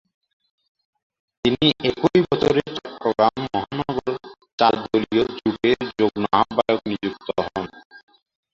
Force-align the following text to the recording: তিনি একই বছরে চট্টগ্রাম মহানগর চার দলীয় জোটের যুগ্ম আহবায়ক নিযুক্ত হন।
তিনি 1.45 1.67
একই 1.89 2.19
বছরে 2.27 2.61
চট্টগ্রাম 2.77 3.35
মহানগর 3.45 4.13
চার 4.59 4.73
দলীয় 4.83 5.23
জোটের 5.35 5.79
যুগ্ম 5.97 6.23
আহবায়ক 6.39 6.81
নিযুক্ত 6.89 7.27
হন। 7.45 7.67